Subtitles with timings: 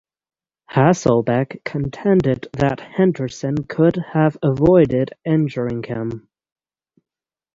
[0.71, 6.27] Hasselbeck contended that Henderson could have avoided injuring him.